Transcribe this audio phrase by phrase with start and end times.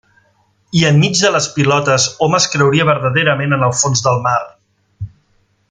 [0.77, 4.39] I enmig de les pilotes, hom es creuria verdaderament en el fons del mar.